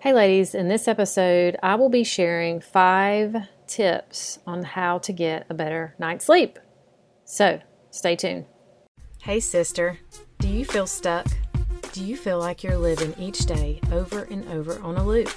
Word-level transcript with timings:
Hey, 0.00 0.12
ladies, 0.12 0.54
in 0.54 0.68
this 0.68 0.86
episode, 0.86 1.56
I 1.60 1.74
will 1.74 1.88
be 1.88 2.04
sharing 2.04 2.60
five 2.60 3.34
tips 3.66 4.38
on 4.46 4.62
how 4.62 4.98
to 4.98 5.12
get 5.12 5.46
a 5.50 5.54
better 5.54 5.96
night's 5.98 6.26
sleep. 6.26 6.60
So, 7.24 7.60
stay 7.90 8.14
tuned. 8.14 8.44
Hey, 9.22 9.40
sister, 9.40 9.98
do 10.38 10.46
you 10.46 10.64
feel 10.64 10.86
stuck? 10.86 11.26
Do 11.90 12.04
you 12.04 12.16
feel 12.16 12.38
like 12.38 12.62
you're 12.62 12.78
living 12.78 13.12
each 13.18 13.40
day 13.40 13.80
over 13.90 14.22
and 14.22 14.48
over 14.50 14.78
on 14.82 14.96
a 14.96 15.04
loop? 15.04 15.30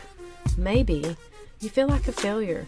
Maybe 0.59 1.17
you 1.59 1.69
feel 1.69 1.87
like 1.87 2.07
a 2.07 2.11
failure 2.11 2.67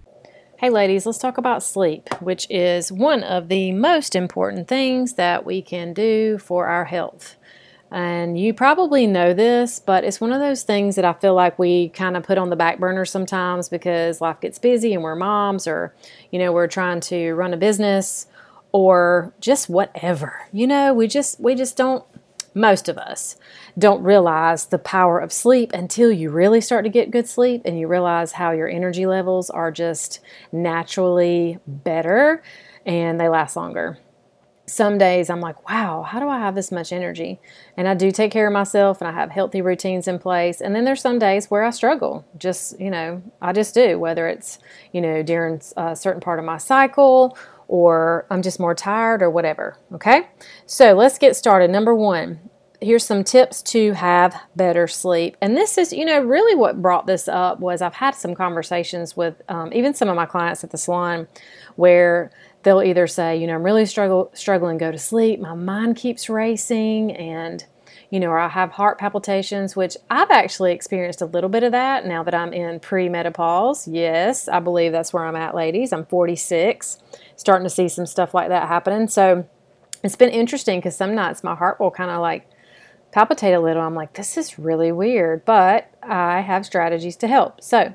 Hey, 0.61 0.69
ladies, 0.69 1.07
let's 1.07 1.17
talk 1.17 1.39
about 1.39 1.63
sleep, 1.63 2.07
which 2.21 2.45
is 2.47 2.91
one 2.91 3.23
of 3.23 3.47
the 3.47 3.71
most 3.71 4.15
important 4.15 4.67
things 4.67 5.13
that 5.13 5.43
we 5.43 5.59
can 5.59 5.91
do 5.91 6.37
for 6.37 6.67
our 6.67 6.85
health. 6.85 7.35
And 7.89 8.37
you 8.37 8.53
probably 8.53 9.07
know 9.07 9.33
this, 9.33 9.79
but 9.79 10.03
it's 10.03 10.21
one 10.21 10.31
of 10.31 10.39
those 10.39 10.61
things 10.61 10.97
that 10.97 11.03
I 11.03 11.13
feel 11.13 11.33
like 11.33 11.57
we 11.57 11.89
kind 11.89 12.15
of 12.15 12.21
put 12.21 12.37
on 12.37 12.51
the 12.51 12.55
back 12.55 12.77
burner 12.77 13.05
sometimes 13.05 13.69
because 13.69 14.21
life 14.21 14.39
gets 14.39 14.59
busy 14.59 14.93
and 14.93 15.01
we're 15.01 15.15
moms 15.15 15.65
or, 15.65 15.95
you 16.29 16.37
know, 16.37 16.51
we're 16.51 16.67
trying 16.67 16.99
to 16.99 17.33
run 17.33 17.55
a 17.55 17.57
business 17.57 18.27
or 18.71 19.33
just 19.39 19.67
whatever. 19.67 20.41
You 20.53 20.67
know, 20.67 20.93
we 20.93 21.07
just 21.07 21.39
we 21.39 21.55
just 21.55 21.75
don't 21.75 22.05
most 22.53 22.89
of 22.89 22.97
us 22.97 23.37
don't 23.77 24.03
realize 24.03 24.65
the 24.65 24.77
power 24.77 25.19
of 25.19 25.31
sleep 25.31 25.71
until 25.73 26.11
you 26.11 26.29
really 26.29 26.61
start 26.61 26.83
to 26.83 26.89
get 26.89 27.11
good 27.11 27.27
sleep 27.27 27.61
and 27.65 27.79
you 27.79 27.87
realize 27.87 28.33
how 28.33 28.51
your 28.51 28.67
energy 28.67 29.05
levels 29.05 29.49
are 29.49 29.71
just 29.71 30.19
naturally 30.51 31.59
better 31.65 32.43
and 32.85 33.19
they 33.19 33.29
last 33.29 33.55
longer. 33.55 33.97
Some 34.67 34.97
days 34.97 35.29
I'm 35.29 35.41
like, 35.41 35.67
wow, 35.67 36.03
how 36.03 36.19
do 36.19 36.29
I 36.29 36.39
have 36.39 36.55
this 36.55 36.71
much 36.71 36.93
energy? 36.93 37.41
And 37.75 37.87
I 37.89 37.93
do 37.93 38.09
take 38.09 38.31
care 38.31 38.47
of 38.47 38.53
myself 38.53 39.01
and 39.01 39.07
I 39.07 39.11
have 39.11 39.29
healthy 39.29 39.61
routines 39.61 40.07
in 40.07 40.17
place. 40.17 40.61
And 40.61 40.73
then 40.73 40.85
there's 40.85 41.01
some 41.01 41.19
days 41.19 41.51
where 41.51 41.63
I 41.63 41.71
struggle. 41.71 42.25
Just, 42.37 42.79
you 42.79 42.89
know, 42.89 43.21
I 43.41 43.51
just 43.51 43.73
do, 43.73 43.99
whether 43.99 44.27
it's, 44.27 44.59
you 44.93 45.01
know, 45.01 45.23
during 45.23 45.61
a 45.75 45.95
certain 45.95 46.21
part 46.21 46.39
of 46.39 46.45
my 46.45 46.57
cycle 46.57 47.37
or 47.71 48.25
I'm 48.29 48.41
just 48.41 48.59
more 48.59 48.75
tired 48.75 49.21
or 49.21 49.29
whatever. 49.29 49.77
Okay, 49.93 50.27
so 50.65 50.91
let's 50.91 51.17
get 51.17 51.37
started. 51.37 51.71
Number 51.71 51.95
one, 51.95 52.41
here's 52.81 53.05
some 53.05 53.23
tips 53.23 53.61
to 53.61 53.93
have 53.93 54.35
better 54.57 54.89
sleep. 54.89 55.37
And 55.39 55.55
this 55.55 55.77
is, 55.77 55.93
you 55.93 56.03
know, 56.03 56.19
really 56.19 56.53
what 56.53 56.81
brought 56.81 57.07
this 57.07 57.29
up 57.29 57.61
was 57.61 57.81
I've 57.81 57.93
had 57.93 58.13
some 58.13 58.35
conversations 58.35 59.15
with 59.15 59.41
um, 59.47 59.71
even 59.71 59.93
some 59.93 60.09
of 60.09 60.17
my 60.17 60.25
clients 60.25 60.65
at 60.65 60.71
the 60.71 60.77
salon 60.77 61.29
where 61.77 62.29
they'll 62.63 62.83
either 62.83 63.07
say, 63.07 63.37
you 63.37 63.47
know, 63.47 63.55
I'm 63.55 63.63
really 63.63 63.85
struggle 63.85 64.31
struggling 64.33 64.77
to 64.77 64.85
go 64.85 64.91
to 64.91 64.99
sleep, 64.99 65.39
my 65.39 65.53
mind 65.53 65.95
keeps 65.95 66.29
racing, 66.29 67.15
and 67.15 67.63
you 68.11 68.19
know, 68.19 68.27
or 68.27 68.37
I 68.37 68.49
have 68.49 68.71
heart 68.71 68.99
palpitations, 68.99 69.75
which 69.75 69.95
I've 70.09 70.29
actually 70.29 70.73
experienced 70.73 71.21
a 71.21 71.25
little 71.25 71.49
bit 71.49 71.63
of 71.63 71.71
that 71.71 72.05
now 72.05 72.23
that 72.23 72.35
I'm 72.35 72.51
in 72.51 72.81
premenopause. 72.81 73.87
Yes, 73.89 74.49
I 74.49 74.59
believe 74.59 74.91
that's 74.91 75.13
where 75.13 75.25
I'm 75.25 75.35
at, 75.37 75.55
ladies. 75.55 75.93
I'm 75.93 76.05
46, 76.05 76.99
starting 77.37 77.63
to 77.63 77.69
see 77.69 77.87
some 77.87 78.05
stuff 78.05 78.33
like 78.33 78.49
that 78.49 78.67
happening. 78.67 79.07
So 79.07 79.47
it's 80.03 80.17
been 80.17 80.29
interesting 80.29 80.79
because 80.79 80.95
some 80.95 81.15
nights 81.15 81.41
my 81.41 81.55
heart 81.55 81.79
will 81.79 81.89
kind 81.89 82.11
of 82.11 82.19
like 82.19 82.49
palpitate 83.13 83.53
a 83.53 83.61
little. 83.61 83.81
I'm 83.81 83.95
like, 83.95 84.13
this 84.13 84.37
is 84.37 84.59
really 84.59 84.91
weird, 84.91 85.45
but 85.45 85.89
I 86.03 86.41
have 86.41 86.65
strategies 86.65 87.15
to 87.17 87.27
help. 87.27 87.63
So, 87.63 87.93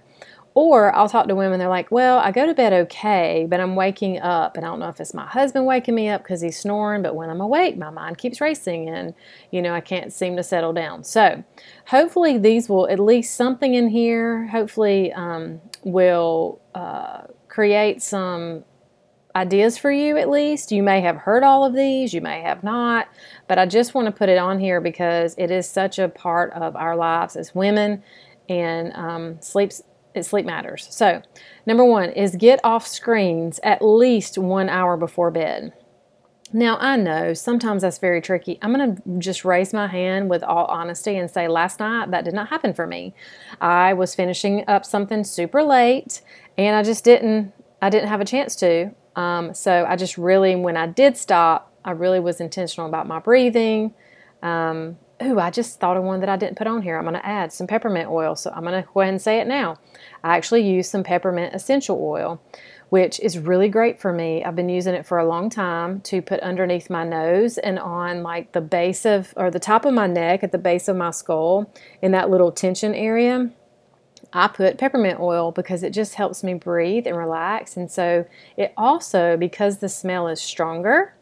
or 0.57 0.91
I'll 0.97 1.07
talk 1.07 1.29
to 1.29 1.35
women, 1.35 1.59
they're 1.59 1.69
like, 1.69 1.91
well, 1.91 2.19
I 2.19 2.33
go 2.33 2.47
to 2.47 2.55
bed 2.55 2.73
okay, 2.73 3.47
but 3.47 3.61
I'm 3.61 3.77
waking 3.77 4.21
up. 4.21 4.57
And 4.57 4.65
I 4.65 4.71
don't 4.71 4.79
know 4.81 4.89
if 4.89 4.99
it's 4.99 5.13
my 5.13 5.27
husband 5.27 5.67
waking 5.67 5.95
me 5.95 6.09
up 6.09 6.23
because 6.23 6.41
he's 6.41 6.59
snoring, 6.59 7.03
but 7.03 7.15
when 7.15 7.29
I'm 7.29 7.43
awake, 7.43 7.77
my 7.77 7.91
mind 7.91 8.17
keeps 8.17 8.41
racing 8.41 8.89
and, 8.89 9.13
you 9.51 9.61
know, 9.61 9.75
I 9.75 9.83
can't 9.83 10.11
seem 10.11 10.35
to 10.37 10.43
settle 10.43 10.73
down. 10.73 11.05
So 11.05 11.45
hopefully 11.89 12.39
these 12.39 12.71
will, 12.71 12.89
at 12.89 12.99
least 12.99 13.35
something 13.35 13.75
in 13.75 13.89
here, 13.89 14.47
hopefully 14.47 15.13
um, 15.13 15.61
will 15.85 16.63
uh, 16.75 17.25
create 17.49 18.01
some 18.01 18.65
ideas 19.37 19.77
for 19.77 19.93
you 19.93 20.17
at 20.17 20.31
least. 20.31 20.73
You 20.73 20.83
may 20.83 21.03
have 21.03 21.17
heard 21.19 21.43
all 21.43 21.67
of 21.67 21.75
these, 21.75 22.15
you 22.15 22.23
may 22.23 22.41
have 22.41 22.65
not, 22.65 23.09
but 23.47 23.59
I 23.59 23.67
just 23.67 23.93
want 23.93 24.07
to 24.07 24.13
put 24.13 24.31
it 24.31 24.39
on 24.39 24.59
here 24.59 24.81
because 24.81 25.35
it 25.37 25.51
is 25.51 25.69
such 25.69 25.99
a 25.99 26.09
part 26.09 26.55
of 26.55 26.77
our 26.77 26.97
lives 26.97 27.37
as 27.37 27.55
women 27.55 28.03
and 28.49 28.95
um, 28.95 29.39
sleeps 29.43 29.83
sleep 30.25 30.47
matters. 30.47 30.87
So, 30.91 31.23
number 31.67 31.85
one 31.85 32.11
is 32.11 32.37
get 32.37 32.61
off 32.65 32.87
screens 32.87 33.61
at 33.63 33.83
least 33.83 34.39
one 34.39 34.69
hour 34.69 34.97
before 34.97 35.31
bed. 35.31 35.73
Now, 36.53 36.79
I 36.79 36.97
know 36.97 37.35
sometimes 37.35 37.83
that's 37.83 37.99
very 37.99 38.21
tricky. 38.23 38.59
I'm 38.63 38.73
going 38.73 38.97
to 38.97 39.03
just 39.19 39.45
raise 39.45 39.73
my 39.73 39.89
hand 39.89 40.31
with 40.31 40.45
all 40.45 40.67
honesty 40.67 41.17
and 41.17 41.31
say, 41.31 41.49
last 41.49 41.81
night 41.81 42.13
that 42.13 42.25
did 42.25 42.35
not 42.35 42.49
happen 42.49 42.73
for 42.73 42.87
me. 42.87 43.15
I 43.61 43.95
was 43.95 44.15
finishing 44.15 44.65
up 44.69 44.85
something 44.85 45.25
super 45.25 45.63
late 45.63 46.23
and 46.57 46.77
I 46.77 46.83
just 46.83 47.05
didn't 47.05 47.53
I 47.83 47.91
didn't 47.91 48.09
have 48.09 48.21
a 48.21 48.25
chance 48.25 48.57
to. 48.57 48.91
Um, 49.17 49.55
so 49.55 49.85
I 49.87 49.97
just 49.97 50.17
really, 50.17 50.57
when 50.57 50.77
I 50.77 50.87
did 50.87 51.17
stop, 51.17 51.73
I 51.85 51.91
really 51.93 52.21
was 52.21 52.41
intentional 52.41 52.89
about 52.89 53.07
my 53.07 53.19
breathing. 53.19 53.95
Um, 54.43 54.99
ooh, 55.23 55.39
I 55.39 55.51
just 55.51 55.81
thought 55.81 55.97
of 55.97 56.05
one 56.05 56.21
that 56.21 56.29
I 56.29 56.37
didn't 56.37 56.59
put 56.59 56.67
on 56.67 56.83
here. 56.83 56.97
I'm 56.97 57.05
going 57.05 57.15
to 57.15 57.27
add 57.27 57.53
some 57.53 57.67
peppermint 57.67 58.11
oil. 58.11 58.37
So 58.37 58.51
I'm 58.55 58.65
going 58.65 58.83
to 58.83 58.89
go 58.93 59.01
ahead 59.01 59.15
and 59.15 59.23
say 59.23 59.41
it 59.41 59.47
now. 59.47 59.79
I 60.23 60.37
actually 60.37 60.69
use 60.69 60.89
some 60.89 61.03
peppermint 61.03 61.55
essential 61.55 61.99
oil, 62.03 62.41
which 62.91 63.19
is 63.21 63.39
really 63.39 63.69
great 63.69 64.01
for 64.01 64.13
me. 64.13 64.45
I've 64.45 64.57
been 64.57 64.69
using 64.69 64.95
it 64.95 65.07
for 65.07 65.19
a 65.19 65.27
long 65.27 65.49
time 65.51 66.01
to 66.03 66.21
put 66.21 66.41
underneath 66.41 66.91
my 66.91 67.05
nose 67.05 67.59
and 67.59 67.79
on 67.79 68.23
like 68.23 68.53
the 68.53 68.61
base 68.61 69.07
of, 69.07 69.33
or 69.37 69.51
the 69.51 69.59
top 69.59 69.85
of 69.85 69.95
my 69.95 70.07
neck 70.07 70.43
at 70.43 70.53
the 70.53 70.59
base 70.59 70.89
of 70.89 70.97
my 70.97 71.11
skull 71.11 71.73
in 72.03 72.13
that 72.13 72.31
little 72.31 72.53
tension 72.53 72.95
area. 72.95 73.51
I 74.33 74.49
put 74.49 74.77
peppermint 74.77 75.19
oil 75.19 75.51
because 75.51 75.83
it 75.83 75.91
just 75.91 76.15
helps 76.15 76.43
me 76.43 76.55
breathe 76.55 77.07
and 77.07 77.17
relax. 77.17 77.77
And 77.77 77.91
so 77.91 78.27
it 78.57 78.75
also, 78.77 79.37
because 79.37 79.79
the 79.79 79.89
smell 79.89 80.29
is 80.29 80.43
stronger, 80.43 81.15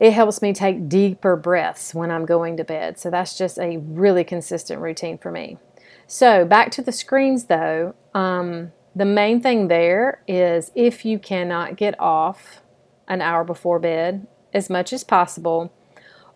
it 0.00 0.12
helps 0.12 0.42
me 0.42 0.52
take 0.52 0.88
deeper 0.88 1.36
breaths 1.36 1.94
when 1.94 2.10
I'm 2.10 2.26
going 2.26 2.56
to 2.56 2.64
bed. 2.64 2.98
So 2.98 3.10
that's 3.10 3.36
just 3.36 3.58
a 3.58 3.78
really 3.78 4.24
consistent 4.24 4.80
routine 4.80 5.18
for 5.18 5.30
me. 5.30 5.58
So 6.06 6.44
back 6.44 6.70
to 6.72 6.82
the 6.82 6.92
screens 6.92 7.44
though, 7.44 7.94
um, 8.14 8.72
the 8.94 9.04
main 9.04 9.40
thing 9.40 9.68
there 9.68 10.22
is 10.28 10.70
if 10.74 11.04
you 11.04 11.18
cannot 11.18 11.76
get 11.76 11.98
off 11.98 12.62
an 13.08 13.20
hour 13.20 13.44
before 13.44 13.78
bed 13.78 14.26
as 14.52 14.70
much 14.70 14.92
as 14.92 15.02
possible, 15.02 15.72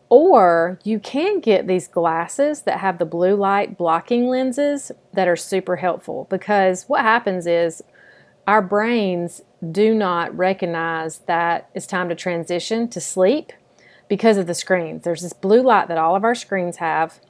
or 0.08 0.78
you 0.84 0.98
can 0.98 1.40
get 1.40 1.66
these 1.66 1.86
glasses 1.86 2.62
that 2.62 2.80
have 2.80 2.98
the 2.98 3.04
blue 3.04 3.34
light 3.34 3.76
blocking 3.76 4.26
lenses 4.28 4.90
that 5.12 5.28
are 5.28 5.36
super 5.36 5.76
helpful 5.76 6.26
because 6.30 6.84
what 6.84 7.02
happens 7.02 7.46
is 7.46 7.82
our 8.46 8.62
brains 8.62 9.42
do 9.70 9.94
not 9.94 10.36
recognize 10.36 11.18
that 11.20 11.68
it's 11.74 11.86
time 11.86 12.08
to 12.08 12.14
transition 12.14 12.88
to 12.88 13.00
sleep 13.00 13.52
because 14.08 14.36
of 14.36 14.46
the 14.46 14.54
screens. 14.54 15.04
There's 15.04 15.22
this 15.22 15.32
blue 15.32 15.62
light 15.62 15.88
that 15.88 15.98
all 15.98 16.16
of 16.16 16.24
our 16.24 16.34
screens 16.34 16.76
have 16.76 17.20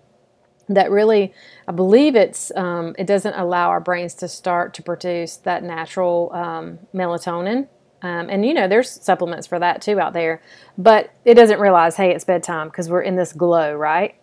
that 0.69 0.91
really, 0.91 1.33
I 1.67 1.73
believe 1.73 2.15
it's 2.15 2.53
um, 2.55 2.95
it 2.99 3.07
doesn't 3.07 3.35
allow 3.35 3.71
our 3.71 3.81
brains 3.81 4.15
to 4.17 4.29
start 4.29 4.75
to 4.75 4.83
produce 4.83 5.37
that 5.37 5.63
natural 5.63 6.31
um, 6.35 6.79
melatonin 6.95 7.69
um, 8.03 8.31
and 8.31 8.47
you 8.47 8.55
know, 8.55 8.69
there's 8.69 8.91
supplements 8.91 9.47
for 9.47 9.59
that 9.59 9.83
too 9.83 9.99
out 9.99 10.13
there, 10.13 10.41
but 10.77 11.11
it 11.25 11.35
doesn't 11.35 11.59
realize, 11.59 11.97
hey, 11.97 12.15
it's 12.15 12.25
bedtime 12.25 12.69
because 12.69 12.89
we're 12.89 13.03
in 13.03 13.17
this 13.17 13.33
glow, 13.33 13.75
right? 13.75 14.15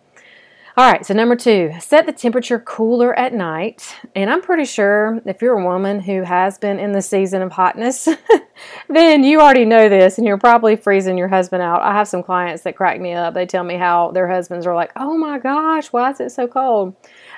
All 0.78 0.84
right, 0.84 1.06
so 1.06 1.14
number 1.14 1.36
two, 1.36 1.72
set 1.80 2.04
the 2.04 2.12
temperature 2.12 2.58
cooler 2.60 3.18
at 3.18 3.32
night. 3.32 3.96
And 4.14 4.28
I'm 4.28 4.42
pretty 4.42 4.66
sure 4.66 5.22
if 5.24 5.40
you're 5.40 5.58
a 5.58 5.64
woman 5.64 6.00
who 6.00 6.22
has 6.22 6.58
been 6.58 6.78
in 6.78 6.92
the 6.92 7.00
season 7.00 7.40
of 7.40 7.50
hotness, 7.50 8.06
then 8.90 9.24
you 9.24 9.40
already 9.40 9.64
know 9.64 9.88
this 9.88 10.18
and 10.18 10.26
you're 10.26 10.36
probably 10.36 10.76
freezing 10.76 11.16
your 11.16 11.28
husband 11.28 11.62
out. 11.62 11.80
I 11.80 11.94
have 11.94 12.08
some 12.08 12.22
clients 12.22 12.62
that 12.64 12.76
crack 12.76 13.00
me 13.00 13.14
up. 13.14 13.32
They 13.32 13.46
tell 13.46 13.64
me 13.64 13.76
how 13.76 14.10
their 14.10 14.28
husbands 14.28 14.66
are 14.66 14.74
like, 14.74 14.92
oh 14.96 15.16
my 15.16 15.38
gosh, 15.38 15.86
why 15.94 16.10
is 16.10 16.20
it 16.20 16.28
so 16.28 16.46
cold? 16.46 16.94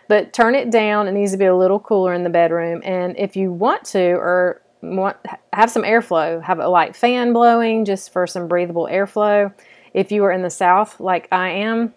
But 0.08 0.32
turn 0.32 0.56
it 0.56 0.72
down. 0.72 1.06
It 1.06 1.12
needs 1.12 1.30
to 1.30 1.38
be 1.38 1.44
a 1.44 1.56
little 1.56 1.78
cooler 1.78 2.14
in 2.14 2.24
the 2.24 2.30
bedroom. 2.30 2.82
And 2.84 3.16
if 3.16 3.36
you 3.36 3.52
want 3.52 3.84
to, 3.84 4.14
or 4.14 4.62
want 4.82 5.16
have 5.52 5.70
some 5.70 5.84
airflow, 5.84 6.42
have 6.42 6.58
a 6.58 6.66
light 6.66 6.96
fan 6.96 7.32
blowing 7.32 7.84
just 7.84 8.12
for 8.12 8.26
some 8.26 8.48
breathable 8.48 8.88
airflow. 8.90 9.54
If 9.94 10.10
you 10.10 10.24
are 10.24 10.32
in 10.32 10.42
the 10.42 10.50
south 10.50 10.98
like 10.98 11.28
I 11.30 11.50
am, 11.50 11.94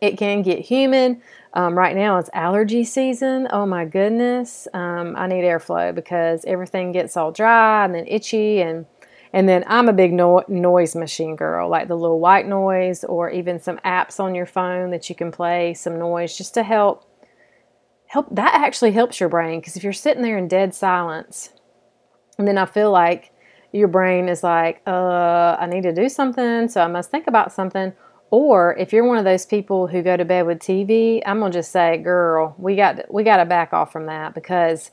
it 0.00 0.18
can 0.18 0.42
get 0.42 0.60
humid. 0.60 1.20
Um, 1.54 1.76
right 1.76 1.96
now 1.96 2.18
it's 2.18 2.30
allergy 2.32 2.84
season. 2.84 3.48
Oh 3.50 3.66
my 3.66 3.84
goodness. 3.84 4.68
Um, 4.74 5.14
I 5.16 5.26
need 5.26 5.42
airflow 5.44 5.94
because 5.94 6.44
everything 6.46 6.92
gets 6.92 7.16
all 7.16 7.32
dry 7.32 7.84
and 7.84 7.94
then 7.94 8.06
itchy 8.06 8.60
and 8.60 8.86
and 9.30 9.46
then 9.46 9.62
I'm 9.66 9.90
a 9.90 9.92
big 9.92 10.14
no- 10.14 10.44
noise 10.48 10.96
machine 10.96 11.36
girl, 11.36 11.68
like 11.68 11.86
the 11.86 11.94
little 11.94 12.18
white 12.18 12.46
noise 12.46 13.04
or 13.04 13.28
even 13.30 13.60
some 13.60 13.76
apps 13.84 14.18
on 14.18 14.34
your 14.34 14.46
phone 14.46 14.90
that 14.90 15.10
you 15.10 15.14
can 15.14 15.30
play 15.30 15.74
some 15.74 15.98
noise 15.98 16.36
just 16.36 16.54
to 16.54 16.62
help 16.62 17.04
help 18.06 18.26
that 18.34 18.54
actually 18.54 18.92
helps 18.92 19.20
your 19.20 19.28
brain 19.28 19.60
because 19.60 19.76
if 19.76 19.84
you're 19.84 19.92
sitting 19.92 20.22
there 20.22 20.38
in 20.38 20.48
dead 20.48 20.74
silence 20.74 21.50
and 22.38 22.48
then 22.48 22.56
I 22.56 22.64
feel 22.64 22.90
like 22.90 23.32
your 23.72 23.88
brain 23.88 24.28
is 24.28 24.42
like, 24.42 24.80
uh, 24.86 25.56
I 25.60 25.66
need 25.66 25.82
to 25.82 25.92
do 25.92 26.08
something, 26.08 26.68
so 26.68 26.80
I 26.80 26.86
must 26.86 27.10
think 27.10 27.26
about 27.26 27.52
something 27.52 27.92
or 28.30 28.76
if 28.76 28.92
you're 28.92 29.06
one 29.06 29.18
of 29.18 29.24
those 29.24 29.46
people 29.46 29.86
who 29.86 30.02
go 30.02 30.16
to 30.16 30.24
bed 30.24 30.46
with 30.46 30.58
TV, 30.58 31.22
I'm 31.24 31.40
gonna 31.40 31.52
just 31.52 31.72
say, 31.72 31.96
girl, 31.98 32.54
we 32.58 32.76
got 32.76 33.12
we 33.12 33.24
got 33.24 33.38
to 33.38 33.44
back 33.44 33.72
off 33.72 33.92
from 33.92 34.06
that 34.06 34.34
because 34.34 34.90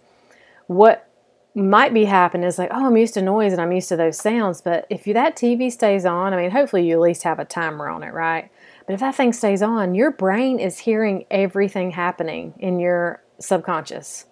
what 0.68 1.10
might 1.56 1.94
be 1.94 2.04
happening 2.04 2.46
is 2.46 2.58
like, 2.58 2.70
oh, 2.72 2.86
I'm 2.86 2.98
used 2.98 3.14
to 3.14 3.22
noise 3.22 3.54
and 3.54 3.62
I'm 3.62 3.72
used 3.72 3.88
to 3.90 3.96
those 3.96 4.18
sounds. 4.18 4.60
But 4.60 4.86
if 4.90 5.08
you, 5.08 5.14
that 5.14 5.38
TV 5.38 5.72
stays 5.72 6.06
on, 6.06 6.34
I 6.34 6.38
mean, 6.38 6.52
hopefully 6.52 6.86
you 6.86 6.96
at 6.96 7.02
least 7.02 7.24
have 7.24 7.40
a 7.40 7.46
timer 7.46 7.88
on 7.88 8.04
it, 8.04 8.14
right? 8.14 8.52
But 8.86 8.94
if 8.94 9.00
that 9.00 9.16
thing 9.16 9.32
stays 9.32 9.62
on, 9.62 9.96
your 9.96 10.12
brain 10.12 10.60
is 10.60 10.80
hearing 10.80 11.26
everything 11.32 11.92
happening 11.92 12.54
in 12.60 12.80
your 12.80 13.24
subconscious. 13.40 14.26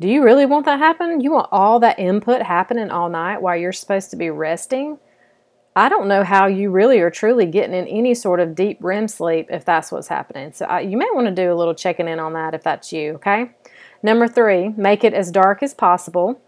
Do 0.00 0.08
you 0.08 0.24
really 0.24 0.46
want 0.46 0.64
that 0.66 0.80
happen? 0.80 1.20
You 1.20 1.30
want 1.30 1.48
all 1.52 1.78
that 1.78 1.98
input 2.00 2.42
happening 2.42 2.90
all 2.90 3.08
night 3.08 3.40
while 3.40 3.56
you're 3.56 3.72
supposed 3.72 4.10
to 4.10 4.16
be 4.16 4.30
resting? 4.30 4.98
I 5.74 5.88
don't 5.88 6.08
know 6.08 6.22
how 6.22 6.46
you 6.46 6.70
really 6.70 7.00
are 7.00 7.10
truly 7.10 7.46
getting 7.46 7.74
in 7.74 7.86
any 7.86 8.14
sort 8.14 8.40
of 8.40 8.54
deep 8.54 8.78
REM 8.80 9.08
sleep 9.08 9.46
if 9.50 9.64
that's 9.64 9.90
what's 9.90 10.08
happening. 10.08 10.52
So 10.52 10.66
I, 10.66 10.80
you 10.80 10.98
may 10.98 11.08
want 11.12 11.28
to 11.28 11.34
do 11.34 11.52
a 11.52 11.56
little 11.56 11.74
checking 11.74 12.08
in 12.08 12.20
on 12.20 12.34
that 12.34 12.52
if 12.52 12.62
that's 12.62 12.92
you, 12.92 13.14
okay? 13.14 13.52
Number 14.02 14.28
three, 14.28 14.68
make 14.70 15.02
it 15.02 15.14
as 15.14 15.30
dark 15.30 15.62
as 15.62 15.72
possible 15.72 16.40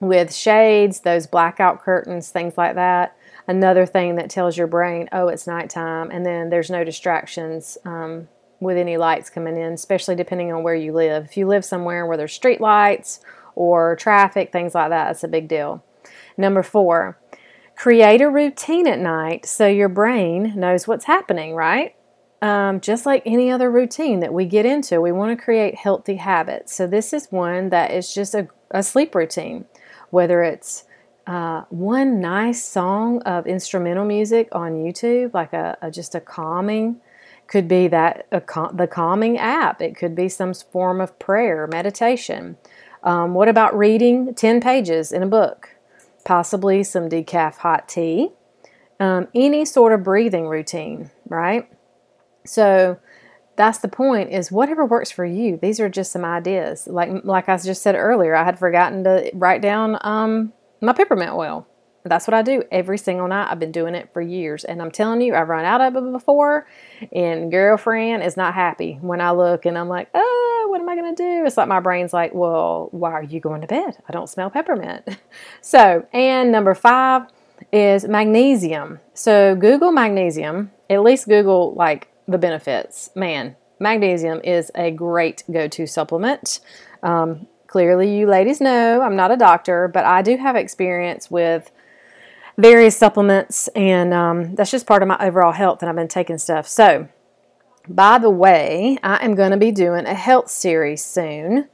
with 0.00 0.34
shades, 0.34 1.00
those 1.00 1.26
blackout 1.26 1.82
curtains, 1.82 2.30
things 2.30 2.58
like 2.58 2.74
that. 2.74 3.16
Another 3.46 3.86
thing 3.86 4.16
that 4.16 4.30
tells 4.30 4.56
your 4.56 4.66
brain, 4.66 5.08
oh, 5.12 5.28
it's 5.28 5.46
nighttime, 5.46 6.10
and 6.10 6.24
then 6.24 6.50
there's 6.50 6.70
no 6.70 6.84
distractions 6.84 7.78
um, 7.84 8.28
with 8.60 8.76
any 8.76 8.96
lights 8.96 9.30
coming 9.30 9.56
in, 9.56 9.72
especially 9.72 10.14
depending 10.14 10.52
on 10.52 10.62
where 10.62 10.74
you 10.74 10.92
live. 10.92 11.24
If 11.24 11.36
you 11.36 11.46
live 11.46 11.64
somewhere 11.64 12.06
where 12.06 12.16
there's 12.16 12.32
street 12.32 12.60
lights 12.60 13.20
or 13.54 13.96
traffic, 13.96 14.52
things 14.52 14.74
like 14.74 14.90
that, 14.90 15.06
that's 15.06 15.24
a 15.24 15.28
big 15.28 15.48
deal. 15.48 15.82
Number 16.36 16.62
four, 16.62 17.18
Create 17.80 18.20
a 18.20 18.28
routine 18.28 18.86
at 18.86 18.98
night 18.98 19.46
so 19.46 19.66
your 19.66 19.88
brain 19.88 20.52
knows 20.54 20.86
what's 20.86 21.06
happening, 21.06 21.54
right? 21.54 21.94
Um, 22.42 22.78
just 22.78 23.06
like 23.06 23.22
any 23.24 23.50
other 23.50 23.70
routine 23.70 24.20
that 24.20 24.34
we 24.34 24.44
get 24.44 24.66
into, 24.66 25.00
we 25.00 25.12
want 25.12 25.34
to 25.34 25.42
create 25.42 25.76
healthy 25.76 26.16
habits. 26.16 26.74
So, 26.74 26.86
this 26.86 27.14
is 27.14 27.32
one 27.32 27.70
that 27.70 27.90
is 27.90 28.12
just 28.12 28.34
a, 28.34 28.48
a 28.70 28.82
sleep 28.82 29.14
routine, 29.14 29.64
whether 30.10 30.42
it's 30.42 30.84
uh, 31.26 31.62
one 31.70 32.20
nice 32.20 32.62
song 32.62 33.22
of 33.22 33.46
instrumental 33.46 34.04
music 34.04 34.50
on 34.52 34.72
YouTube, 34.74 35.32
like 35.32 35.54
a, 35.54 35.78
a 35.80 35.90
just 35.90 36.14
a 36.14 36.20
calming, 36.20 37.00
could 37.46 37.66
be 37.66 37.88
that 37.88 38.26
a, 38.30 38.42
the 38.74 38.88
calming 38.88 39.38
app. 39.38 39.80
It 39.80 39.96
could 39.96 40.14
be 40.14 40.28
some 40.28 40.52
form 40.52 41.00
of 41.00 41.18
prayer, 41.18 41.66
meditation. 41.66 42.58
Um, 43.02 43.32
what 43.32 43.48
about 43.48 43.74
reading 43.74 44.34
10 44.34 44.60
pages 44.60 45.12
in 45.12 45.22
a 45.22 45.26
book? 45.26 45.79
Possibly 46.24 46.82
some 46.82 47.08
decaf 47.08 47.56
hot 47.56 47.88
tea, 47.88 48.30
um, 48.98 49.28
any 49.34 49.64
sort 49.64 49.92
of 49.92 50.02
breathing 50.02 50.46
routine, 50.46 51.10
right? 51.28 51.68
So 52.44 52.98
that's 53.56 53.78
the 53.78 53.88
point 53.88 54.30
is 54.30 54.50
whatever 54.50 54.84
works 54.86 55.10
for 55.10 55.24
you. 55.24 55.58
These 55.60 55.80
are 55.80 55.88
just 55.88 56.12
some 56.12 56.24
ideas. 56.24 56.86
Like 56.86 57.10
like 57.24 57.48
I 57.48 57.56
just 57.58 57.82
said 57.82 57.94
earlier, 57.94 58.34
I 58.34 58.44
had 58.44 58.58
forgotten 58.58 59.04
to 59.04 59.30
write 59.34 59.62
down 59.62 59.98
um, 60.00 60.52
my 60.80 60.92
peppermint 60.92 61.32
oil. 61.32 61.66
That's 62.04 62.26
what 62.26 62.34
I 62.34 62.42
do 62.42 62.62
every 62.72 62.96
single 62.96 63.28
night. 63.28 63.50
I've 63.50 63.58
been 63.58 63.72
doing 63.72 63.94
it 63.94 64.10
for 64.12 64.22
years. 64.22 64.64
And 64.64 64.80
I'm 64.80 64.90
telling 64.90 65.20
you, 65.20 65.34
I've 65.34 65.48
run 65.48 65.66
out 65.66 65.82
of 65.82 65.96
it 65.96 66.12
before. 66.12 66.66
And 67.12 67.50
girlfriend 67.50 68.22
is 68.22 68.36
not 68.36 68.54
happy 68.54 68.98
when 69.02 69.20
I 69.20 69.32
look 69.32 69.66
and 69.66 69.76
I'm 69.76 69.88
like, 69.88 70.08
oh, 70.14 70.49
what 70.80 70.92
am 70.92 70.98
I 70.98 71.02
going 71.02 71.14
to 71.14 71.22
do? 71.22 71.44
It's 71.44 71.56
like 71.56 71.68
my 71.68 71.80
brain's 71.80 72.12
like, 72.12 72.32
well, 72.32 72.88
why 72.90 73.12
are 73.12 73.22
you 73.22 73.38
going 73.38 73.60
to 73.60 73.66
bed? 73.66 73.98
I 74.08 74.12
don't 74.12 74.28
smell 74.28 74.50
peppermint. 74.50 75.18
so, 75.60 76.06
and 76.12 76.50
number 76.50 76.74
five 76.74 77.26
is 77.70 78.06
magnesium. 78.06 79.00
So 79.12 79.54
Google 79.54 79.92
magnesium, 79.92 80.70
at 80.88 81.02
least 81.02 81.28
Google 81.28 81.74
like 81.74 82.08
the 82.26 82.38
benefits. 82.38 83.10
Man, 83.14 83.56
magnesium 83.78 84.40
is 84.42 84.70
a 84.74 84.90
great 84.90 85.44
go 85.52 85.68
to 85.68 85.86
supplement. 85.86 86.60
Um, 87.02 87.46
clearly, 87.66 88.16
you 88.16 88.26
ladies 88.26 88.60
know 88.60 89.02
I'm 89.02 89.16
not 89.16 89.30
a 89.30 89.36
doctor, 89.36 89.86
but 89.86 90.06
I 90.06 90.22
do 90.22 90.38
have 90.38 90.56
experience 90.56 91.30
with 91.30 91.70
various 92.56 92.96
supplements, 92.96 93.68
and 93.68 94.14
um, 94.14 94.54
that's 94.54 94.70
just 94.70 94.86
part 94.86 95.02
of 95.02 95.08
my 95.08 95.18
overall 95.20 95.52
health. 95.52 95.82
And 95.82 95.90
I've 95.90 95.96
been 95.96 96.08
taking 96.08 96.38
stuff. 96.38 96.66
So, 96.66 97.08
by 97.90 98.18
the 98.18 98.30
way, 98.30 98.98
I 99.02 99.24
am 99.24 99.34
going 99.34 99.50
to 99.50 99.56
be 99.56 99.72
doing 99.72 100.06
a 100.06 100.14
health 100.14 100.48
series 100.48 101.04
soon 101.04 101.68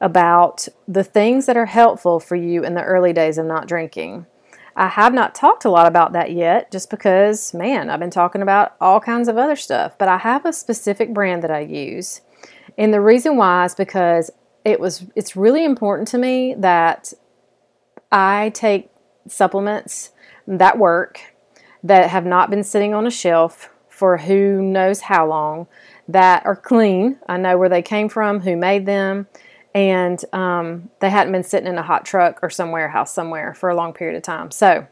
about 0.00 0.66
the 0.88 1.04
things 1.04 1.46
that 1.46 1.56
are 1.56 1.66
helpful 1.66 2.18
for 2.18 2.34
you 2.34 2.64
in 2.64 2.74
the 2.74 2.82
early 2.82 3.12
days 3.12 3.38
of 3.38 3.46
not 3.46 3.68
drinking. 3.68 4.26
I 4.74 4.88
have 4.88 5.14
not 5.14 5.32
talked 5.32 5.64
a 5.64 5.70
lot 5.70 5.86
about 5.86 6.12
that 6.12 6.32
yet 6.32 6.72
just 6.72 6.90
because, 6.90 7.54
man, 7.54 7.88
I've 7.88 8.00
been 8.00 8.10
talking 8.10 8.42
about 8.42 8.74
all 8.80 8.98
kinds 8.98 9.28
of 9.28 9.38
other 9.38 9.54
stuff, 9.54 9.96
but 9.96 10.08
I 10.08 10.18
have 10.18 10.44
a 10.44 10.52
specific 10.52 11.14
brand 11.14 11.44
that 11.44 11.52
I 11.52 11.60
use. 11.60 12.22
And 12.76 12.92
the 12.92 13.00
reason 13.00 13.36
why 13.36 13.64
is 13.64 13.76
because 13.76 14.32
it 14.64 14.80
was 14.80 15.06
it's 15.14 15.36
really 15.36 15.64
important 15.64 16.08
to 16.08 16.18
me 16.18 16.54
that 16.58 17.12
I 18.10 18.50
take 18.54 18.90
supplements 19.28 20.10
that 20.48 20.78
work 20.78 21.20
that 21.84 22.10
have 22.10 22.26
not 22.26 22.50
been 22.50 22.64
sitting 22.64 22.92
on 22.92 23.06
a 23.06 23.10
shelf 23.10 23.69
for 24.00 24.16
who 24.16 24.62
knows 24.62 25.02
how 25.02 25.26
long 25.26 25.66
that 26.08 26.46
are 26.46 26.56
clean. 26.56 27.18
I 27.28 27.36
know 27.36 27.58
where 27.58 27.68
they 27.68 27.82
came 27.82 28.08
from, 28.08 28.40
who 28.40 28.56
made 28.56 28.86
them, 28.86 29.26
and 29.74 30.24
um, 30.32 30.88
they 31.00 31.10
hadn't 31.10 31.34
been 31.34 31.44
sitting 31.44 31.68
in 31.68 31.76
a 31.76 31.82
hot 31.82 32.06
truck 32.06 32.38
or 32.42 32.48
some 32.48 32.70
warehouse 32.70 33.12
somewhere 33.12 33.52
for 33.52 33.68
a 33.68 33.74
long 33.74 33.92
period 33.92 34.16
of 34.16 34.22
time. 34.22 34.50
So 34.50 34.86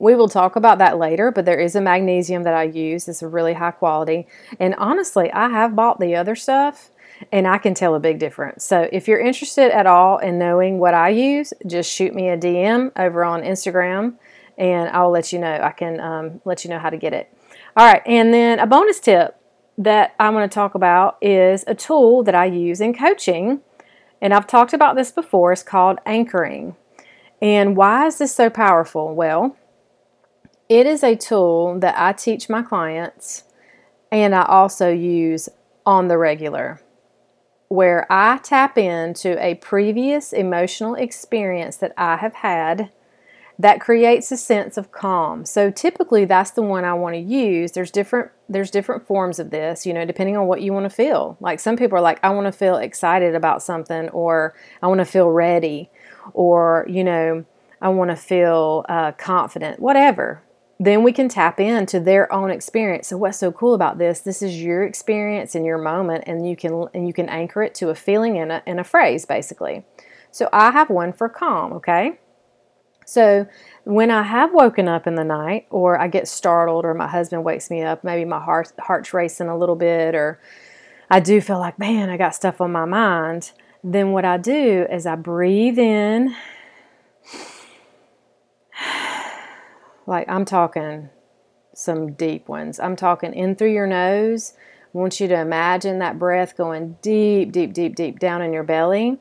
we 0.00 0.16
will 0.16 0.28
talk 0.28 0.56
about 0.56 0.78
that 0.78 0.98
later, 0.98 1.30
but 1.30 1.44
there 1.44 1.60
is 1.60 1.76
a 1.76 1.80
magnesium 1.80 2.42
that 2.42 2.54
I 2.54 2.64
use. 2.64 3.06
It's 3.06 3.22
a 3.22 3.28
really 3.28 3.54
high 3.54 3.70
quality. 3.70 4.26
And 4.58 4.74
honestly, 4.74 5.30
I 5.30 5.48
have 5.50 5.76
bought 5.76 6.00
the 6.00 6.16
other 6.16 6.34
stuff 6.34 6.90
and 7.30 7.46
I 7.46 7.58
can 7.58 7.74
tell 7.74 7.94
a 7.94 8.00
big 8.00 8.18
difference. 8.18 8.64
So 8.64 8.88
if 8.92 9.06
you're 9.06 9.20
interested 9.20 9.70
at 9.70 9.86
all 9.86 10.18
in 10.18 10.40
knowing 10.40 10.80
what 10.80 10.94
I 10.94 11.10
use, 11.10 11.52
just 11.68 11.88
shoot 11.88 12.16
me 12.16 12.30
a 12.30 12.36
DM 12.36 12.90
over 12.96 13.24
on 13.24 13.42
Instagram 13.42 14.14
and 14.58 14.88
I'll 14.90 15.10
let 15.10 15.32
you 15.32 15.38
know. 15.38 15.60
I 15.62 15.70
can 15.70 16.00
um, 16.00 16.40
let 16.44 16.64
you 16.64 16.70
know 16.70 16.80
how 16.80 16.90
to 16.90 16.96
get 16.96 17.14
it. 17.14 17.32
All 17.78 17.86
right, 17.86 18.02
and 18.06 18.34
then 18.34 18.58
a 18.58 18.66
bonus 18.66 18.98
tip 18.98 19.36
that 19.78 20.16
I 20.18 20.30
want 20.30 20.50
to 20.50 20.52
talk 20.52 20.74
about 20.74 21.16
is 21.22 21.62
a 21.68 21.76
tool 21.76 22.24
that 22.24 22.34
I 22.34 22.46
use 22.46 22.80
in 22.80 22.92
coaching. 22.92 23.60
And 24.20 24.34
I've 24.34 24.48
talked 24.48 24.72
about 24.72 24.96
this 24.96 25.12
before. 25.12 25.52
It's 25.52 25.62
called 25.62 26.00
anchoring. 26.04 26.74
And 27.40 27.76
why 27.76 28.08
is 28.08 28.18
this 28.18 28.34
so 28.34 28.50
powerful? 28.50 29.14
Well, 29.14 29.56
it 30.68 30.86
is 30.86 31.04
a 31.04 31.14
tool 31.14 31.78
that 31.78 31.94
I 31.96 32.14
teach 32.14 32.48
my 32.48 32.62
clients 32.62 33.44
and 34.10 34.34
I 34.34 34.42
also 34.42 34.90
use 34.90 35.48
on 35.86 36.08
the 36.08 36.18
regular, 36.18 36.82
where 37.68 38.10
I 38.10 38.38
tap 38.38 38.76
into 38.76 39.40
a 39.40 39.54
previous 39.54 40.32
emotional 40.32 40.96
experience 40.96 41.76
that 41.76 41.92
I 41.96 42.16
have 42.16 42.34
had 42.34 42.90
that 43.60 43.80
creates 43.80 44.30
a 44.30 44.36
sense 44.36 44.76
of 44.76 44.92
calm. 44.92 45.44
So 45.44 45.70
typically 45.70 46.24
that's 46.24 46.52
the 46.52 46.62
one 46.62 46.84
I 46.84 46.94
want 46.94 47.14
to 47.16 47.20
use. 47.20 47.72
There's 47.72 47.90
different 47.90 48.30
there's 48.48 48.70
different 48.70 49.06
forms 49.06 49.38
of 49.38 49.50
this, 49.50 49.84
you 49.84 49.92
know, 49.92 50.04
depending 50.04 50.36
on 50.36 50.46
what 50.46 50.62
you 50.62 50.72
want 50.72 50.84
to 50.84 50.90
feel. 50.90 51.36
Like 51.40 51.60
some 51.60 51.76
people 51.76 51.98
are 51.98 52.00
like 52.00 52.20
I 52.22 52.30
want 52.30 52.46
to 52.46 52.52
feel 52.52 52.76
excited 52.76 53.34
about 53.34 53.62
something 53.62 54.08
or 54.10 54.54
I 54.80 54.86
want 54.86 55.00
to 55.00 55.04
feel 55.04 55.28
ready 55.30 55.90
or, 56.34 56.86
you 56.88 57.02
know, 57.02 57.44
I 57.80 57.88
want 57.88 58.10
to 58.10 58.16
feel 58.16 58.84
uh, 58.88 59.12
confident, 59.12 59.80
whatever. 59.80 60.42
then 60.80 61.02
we 61.02 61.12
can 61.12 61.28
tap 61.28 61.58
into 61.58 61.98
their 61.98 62.32
own 62.32 62.50
experience. 62.50 63.08
So 63.08 63.16
what's 63.16 63.38
so 63.38 63.50
cool 63.50 63.74
about 63.74 63.98
this? 63.98 64.20
This 64.20 64.42
is 64.42 64.62
your 64.62 64.84
experience 64.84 65.54
in 65.56 65.64
your 65.64 65.78
moment 65.78 66.24
and 66.26 66.48
you 66.48 66.54
can 66.56 66.86
and 66.94 67.06
you 67.08 67.12
can 67.12 67.28
anchor 67.28 67.62
it 67.62 67.74
to 67.76 67.88
a 67.90 67.94
feeling 67.94 68.36
in 68.36 68.50
a 68.52 68.62
in 68.66 68.78
a 68.78 68.84
phrase 68.84 69.26
basically. 69.26 69.84
So 70.30 70.48
I 70.52 70.70
have 70.70 70.90
one 70.90 71.12
for 71.12 71.28
calm, 71.28 71.72
okay? 71.74 72.18
So 73.08 73.46
when 73.84 74.10
I 74.10 74.22
have 74.22 74.52
woken 74.52 74.86
up 74.86 75.06
in 75.06 75.14
the 75.14 75.24
night 75.24 75.66
or 75.70 75.98
I 75.98 76.08
get 76.08 76.28
startled 76.28 76.84
or 76.84 76.92
my 76.92 77.08
husband 77.08 77.42
wakes 77.42 77.70
me 77.70 77.82
up, 77.82 78.04
maybe 78.04 78.26
my 78.26 78.38
heart 78.38 78.70
heart's 78.78 79.14
racing 79.14 79.48
a 79.48 79.56
little 79.56 79.76
bit 79.76 80.14
or 80.14 80.38
I 81.08 81.20
do 81.20 81.40
feel 81.40 81.58
like, 81.58 81.78
man, 81.78 82.10
I 82.10 82.18
got 82.18 82.34
stuff 82.34 82.60
on 82.60 82.70
my 82.70 82.84
mind, 82.84 83.52
then 83.82 84.12
what 84.12 84.26
I 84.26 84.36
do 84.36 84.86
is 84.90 85.06
I 85.06 85.14
breathe 85.16 85.78
in 85.78 86.36
like 90.06 90.28
I'm 90.28 90.44
talking 90.44 91.08
some 91.74 92.12
deep 92.12 92.46
ones. 92.46 92.78
I'm 92.78 92.94
talking 92.94 93.32
in 93.32 93.56
through 93.56 93.72
your 93.72 93.86
nose. 93.86 94.52
I 94.94 94.98
want 94.98 95.18
you 95.18 95.28
to 95.28 95.40
imagine 95.40 95.98
that 96.00 96.18
breath 96.18 96.58
going 96.58 96.98
deep, 97.00 97.52
deep, 97.52 97.72
deep, 97.72 97.96
deep 97.96 98.18
down 98.18 98.42
in 98.42 98.52
your 98.52 98.64
belly. 98.64 99.16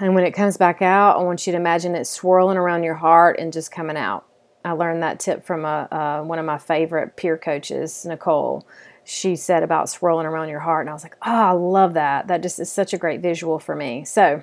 And 0.00 0.14
when 0.14 0.24
it 0.24 0.32
comes 0.32 0.56
back 0.56 0.82
out, 0.82 1.16
I 1.16 1.22
want 1.22 1.46
you 1.46 1.52
to 1.52 1.58
imagine 1.58 1.94
it 1.94 2.06
swirling 2.06 2.56
around 2.56 2.82
your 2.82 2.94
heart 2.94 3.38
and 3.38 3.52
just 3.52 3.70
coming 3.70 3.96
out. 3.96 4.26
I 4.64 4.72
learned 4.72 5.02
that 5.02 5.20
tip 5.20 5.44
from 5.44 5.64
a, 5.64 5.88
uh, 5.90 6.24
one 6.24 6.38
of 6.38 6.46
my 6.46 6.58
favorite 6.58 7.16
peer 7.16 7.38
coaches, 7.38 8.04
Nicole. 8.04 8.66
She 9.04 9.36
said 9.36 9.62
about 9.62 9.90
swirling 9.90 10.26
around 10.26 10.48
your 10.48 10.60
heart, 10.60 10.82
and 10.82 10.90
I 10.90 10.94
was 10.94 11.02
like, 11.02 11.16
oh, 11.22 11.30
I 11.30 11.50
love 11.50 11.94
that. 11.94 12.26
That 12.28 12.42
just 12.42 12.58
is 12.58 12.72
such 12.72 12.94
a 12.94 12.98
great 12.98 13.20
visual 13.20 13.58
for 13.58 13.76
me. 13.76 14.04
So 14.04 14.42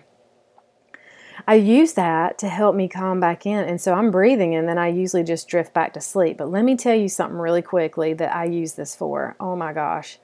I 1.48 1.56
use 1.56 1.94
that 1.94 2.38
to 2.38 2.48
help 2.48 2.76
me 2.76 2.88
calm 2.88 3.20
back 3.20 3.48
in. 3.48 3.64
And 3.64 3.82
so 3.82 3.94
I'm 3.94 4.12
breathing, 4.12 4.54
and 4.54 4.70
then 4.70 4.78
I 4.78 4.90
usually 4.90 5.24
just 5.24 5.48
drift 5.48 5.74
back 5.74 5.94
to 5.94 6.02
sleep. 6.02 6.38
But 6.38 6.52
let 6.52 6.64
me 6.64 6.78
tell 6.78 6.96
you 6.96 7.10
something 7.10 7.40
really 7.40 7.64
quickly 7.64 8.14
that 8.14 8.34
I 8.36 8.46
use 8.46 8.74
this 8.74 8.96
for. 8.96 9.36
Oh 9.40 9.56
my 9.56 9.74
gosh. 9.74 10.20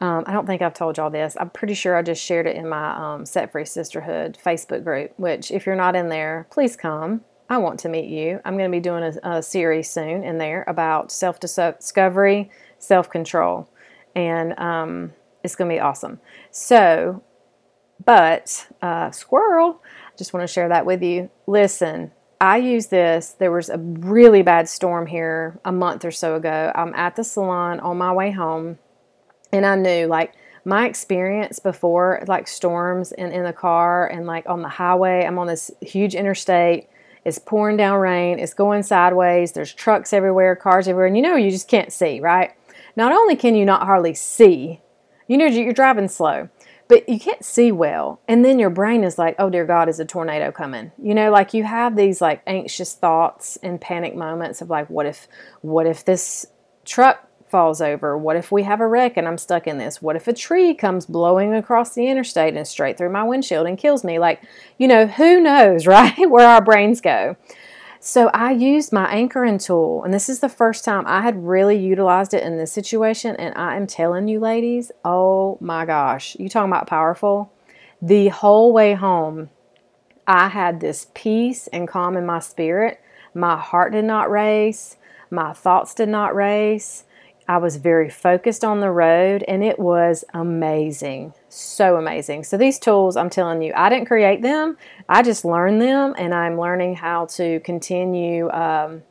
Um, 0.00 0.24
I 0.26 0.32
don't 0.32 0.46
think 0.46 0.60
I've 0.60 0.74
told 0.74 0.98
y'all 0.98 1.10
this. 1.10 1.36
I'm 1.40 1.50
pretty 1.50 1.74
sure 1.74 1.96
I 1.96 2.02
just 2.02 2.22
shared 2.22 2.46
it 2.46 2.56
in 2.56 2.68
my 2.68 3.14
um, 3.14 3.24
Set 3.24 3.52
Free 3.52 3.64
Sisterhood 3.64 4.36
Facebook 4.44 4.84
group, 4.84 5.12
which, 5.16 5.50
if 5.50 5.64
you're 5.64 5.76
not 5.76 5.96
in 5.96 6.08
there, 6.08 6.46
please 6.50 6.76
come. 6.76 7.22
I 7.48 7.58
want 7.58 7.80
to 7.80 7.88
meet 7.88 8.08
you. 8.10 8.40
I'm 8.44 8.58
going 8.58 8.70
to 8.70 8.76
be 8.76 8.80
doing 8.80 9.02
a, 9.02 9.36
a 9.36 9.42
series 9.42 9.88
soon 9.88 10.22
in 10.22 10.38
there 10.38 10.64
about 10.66 11.10
self 11.10 11.40
discovery, 11.40 12.50
self 12.78 13.08
control, 13.08 13.70
and 14.14 14.58
um, 14.58 15.12
it's 15.42 15.56
going 15.56 15.70
to 15.70 15.76
be 15.76 15.80
awesome. 15.80 16.20
So, 16.50 17.22
but 18.04 18.66
uh, 18.82 19.12
squirrel, 19.12 19.80
I 20.12 20.16
just 20.18 20.34
want 20.34 20.46
to 20.46 20.52
share 20.52 20.68
that 20.68 20.84
with 20.84 21.02
you. 21.02 21.30
Listen, 21.46 22.10
I 22.38 22.58
use 22.58 22.88
this. 22.88 23.30
There 23.38 23.52
was 23.52 23.70
a 23.70 23.78
really 23.78 24.42
bad 24.42 24.68
storm 24.68 25.06
here 25.06 25.58
a 25.64 25.72
month 25.72 26.04
or 26.04 26.10
so 26.10 26.34
ago. 26.34 26.70
I'm 26.74 26.92
at 26.94 27.16
the 27.16 27.24
salon 27.24 27.80
on 27.80 27.96
my 27.96 28.12
way 28.12 28.32
home 28.32 28.78
and 29.56 29.66
I 29.66 29.76
knew 29.76 30.06
like 30.06 30.34
my 30.64 30.86
experience 30.86 31.58
before, 31.58 32.22
like 32.26 32.48
storms 32.48 33.12
and 33.12 33.32
in 33.32 33.44
the 33.44 33.52
car 33.52 34.06
and 34.08 34.26
like 34.26 34.48
on 34.48 34.62
the 34.62 34.68
highway, 34.68 35.24
I'm 35.24 35.38
on 35.38 35.46
this 35.46 35.70
huge 35.80 36.14
interstate. 36.14 36.88
It's 37.24 37.38
pouring 37.38 37.76
down 37.76 37.98
rain. 38.00 38.38
It's 38.38 38.54
going 38.54 38.82
sideways. 38.82 39.52
There's 39.52 39.72
trucks 39.72 40.12
everywhere, 40.12 40.56
cars 40.56 40.88
everywhere. 40.88 41.06
And 41.06 41.16
you 41.16 41.22
know, 41.22 41.36
you 41.36 41.50
just 41.50 41.68
can't 41.68 41.92
see, 41.92 42.20
right? 42.20 42.52
Not 42.96 43.12
only 43.12 43.36
can 43.36 43.54
you 43.54 43.64
not 43.64 43.84
hardly 43.84 44.14
see, 44.14 44.80
you 45.28 45.36
know, 45.36 45.46
you're 45.46 45.72
driving 45.72 46.08
slow, 46.08 46.48
but 46.88 47.08
you 47.08 47.18
can't 47.18 47.44
see 47.44 47.72
well. 47.72 48.20
And 48.28 48.44
then 48.44 48.58
your 48.58 48.70
brain 48.70 49.04
is 49.04 49.18
like, 49.18 49.34
oh, 49.38 49.50
dear 49.50 49.64
God, 49.64 49.88
is 49.88 50.00
a 50.00 50.04
tornado 50.04 50.52
coming? 50.52 50.92
You 51.02 51.14
know, 51.14 51.30
like 51.30 51.52
you 51.52 51.64
have 51.64 51.96
these 51.96 52.20
like 52.20 52.42
anxious 52.46 52.94
thoughts 52.94 53.56
and 53.62 53.80
panic 53.80 54.14
moments 54.14 54.60
of 54.62 54.70
like, 54.70 54.88
what 54.88 55.06
if, 55.06 55.28
what 55.62 55.86
if 55.86 56.04
this 56.04 56.46
truck 56.84 57.28
falls 57.56 57.80
over? 57.80 58.18
What 58.18 58.36
if 58.36 58.52
we 58.52 58.64
have 58.64 58.82
a 58.82 58.86
wreck 58.86 59.16
and 59.16 59.26
I'm 59.26 59.38
stuck 59.38 59.66
in 59.66 59.78
this? 59.78 60.02
What 60.02 60.14
if 60.14 60.28
a 60.28 60.34
tree 60.34 60.74
comes 60.74 61.06
blowing 61.06 61.54
across 61.54 61.94
the 61.94 62.06
interstate 62.06 62.54
and 62.54 62.68
straight 62.68 62.98
through 62.98 63.08
my 63.12 63.22
windshield 63.22 63.66
and 63.66 63.78
kills 63.78 64.04
me? 64.04 64.18
Like, 64.18 64.42
you 64.76 64.86
know, 64.86 65.06
who 65.06 65.40
knows, 65.40 65.86
right? 65.96 66.30
Where 66.30 66.46
our 66.46 66.60
brains 66.60 67.00
go. 67.00 67.34
So 67.98 68.28
I 68.34 68.52
used 68.52 68.92
my 68.92 69.06
anchoring 69.06 69.56
tool, 69.56 70.04
and 70.04 70.12
this 70.12 70.28
is 70.28 70.40
the 70.40 70.50
first 70.50 70.84
time 70.84 71.04
I 71.06 71.22
had 71.22 71.46
really 71.46 71.78
utilized 71.78 72.34
it 72.34 72.42
in 72.42 72.58
this 72.58 72.72
situation. 72.72 73.34
And 73.36 73.56
I 73.56 73.74
am 73.76 73.86
telling 73.86 74.28
you, 74.28 74.38
ladies, 74.38 74.92
oh 75.02 75.56
my 75.62 75.86
gosh, 75.86 76.36
you 76.38 76.50
talking 76.50 76.70
about 76.70 76.86
powerful? 76.86 77.50
The 78.02 78.28
whole 78.28 78.70
way 78.74 78.92
home, 78.92 79.48
I 80.26 80.48
had 80.48 80.80
this 80.80 81.06
peace 81.14 81.68
and 81.68 81.88
calm 81.88 82.18
in 82.18 82.26
my 82.26 82.40
spirit. 82.40 83.00
My 83.32 83.56
heart 83.56 83.92
did 83.92 84.04
not 84.04 84.30
race. 84.30 84.98
My 85.30 85.54
thoughts 85.54 85.94
did 85.94 86.10
not 86.10 86.34
race. 86.34 87.04
I 87.48 87.58
was 87.58 87.76
very 87.76 88.10
focused 88.10 88.64
on 88.64 88.80
the 88.80 88.90
road 88.90 89.44
and 89.46 89.62
it 89.62 89.78
was 89.78 90.24
amazing. 90.34 91.32
So 91.48 91.96
amazing. 91.96 92.44
So, 92.44 92.56
these 92.56 92.78
tools, 92.78 93.16
I'm 93.16 93.30
telling 93.30 93.62
you, 93.62 93.72
I 93.76 93.88
didn't 93.88 94.06
create 94.06 94.42
them, 94.42 94.76
I 95.08 95.22
just 95.22 95.44
learned 95.44 95.80
them 95.80 96.14
and 96.18 96.34
I'm 96.34 96.58
learning 96.58 96.96
how 96.96 97.26
to 97.26 97.60
continue 97.60 98.50
um, 98.50 99.02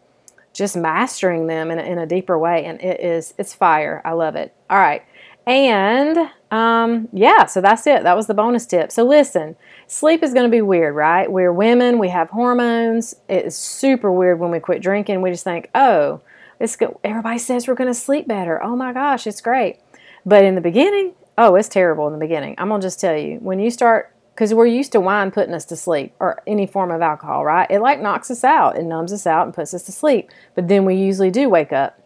just 0.54 0.76
mastering 0.76 1.48
them 1.48 1.72
in 1.72 1.80
a, 1.80 1.84
in 1.84 1.98
a 1.98 2.06
deeper 2.06 2.38
way. 2.38 2.66
And 2.66 2.82
it 2.82 3.00
is, 3.00 3.34
it's 3.38 3.54
fire. 3.54 4.02
I 4.04 4.12
love 4.12 4.36
it. 4.36 4.54
All 4.70 4.78
right. 4.78 5.04
And 5.48 6.18
um, 6.52 7.08
yeah, 7.14 7.46
so 7.46 7.62
that's 7.62 7.86
it. 7.88 8.04
That 8.04 8.16
was 8.16 8.28
the 8.28 8.34
bonus 8.34 8.66
tip. 8.66 8.92
So, 8.92 9.04
listen, 9.04 9.56
sleep 9.88 10.24
is 10.24 10.34
going 10.34 10.46
to 10.46 10.52
be 10.52 10.62
weird, 10.62 10.96
right? 10.96 11.32
We're 11.32 11.54
women, 11.54 12.00
we 12.00 12.10
have 12.10 12.30
hormones. 12.32 13.16
It 13.30 13.46
is 13.46 13.58
super 13.58 14.12
weird 14.12 14.40
when 14.40 14.52
we 14.52 14.60
quit 14.60 14.82
drinking. 14.82 15.22
We 15.22 15.32
just 15.32 15.44
think, 15.44 15.70
oh, 15.76 16.22
it's 16.60 16.76
good. 16.76 16.96
Everybody 17.04 17.38
says 17.38 17.68
we're 17.68 17.76
going 17.76 17.90
to 17.90 17.94
sleep 17.94 18.28
better. 18.28 18.64
Oh 18.64 18.76
my 18.76 18.94
gosh, 18.94 19.28
it's 19.28 19.42
great. 19.42 19.80
But 20.26 20.44
in 20.44 20.56
the 20.56 20.62
beginning, 20.62 21.14
oh, 21.38 21.56
it's 21.56 21.70
terrible 21.70 22.08
in 22.08 22.14
the 22.14 22.20
beginning. 22.20 22.56
I'm 22.58 22.70
going 22.70 22.82
to 22.82 22.86
just 22.86 23.00
tell 23.00 23.18
you, 23.18 23.38
when 23.38 23.60
you 23.60 23.70
start, 23.70 24.14
because 24.34 24.54
we're 24.54 24.66
used 24.66 24.92
to 24.94 25.00
wine 25.00 25.32
putting 25.32 25.54
us 25.54 25.66
to 25.66 25.76
sleep 25.76 26.14
or 26.20 26.42
any 26.48 26.68
form 26.68 26.92
of 26.92 27.02
alcohol, 27.02 27.46
right? 27.46 27.70
It 27.70 27.80
like 27.80 28.02
knocks 28.02 28.32
us 28.32 28.44
out, 28.44 28.78
it 28.78 28.84
numbs 28.84 29.14
us 29.14 29.26
out 29.28 29.46
and 29.46 29.54
puts 29.54 29.74
us 29.74 29.84
to 29.84 29.92
sleep. 29.92 30.30
But 30.56 30.68
then 30.68 30.86
we 30.86 30.96
usually 30.96 31.32
do 31.32 31.50
wake 31.50 31.72
up. 31.72 32.00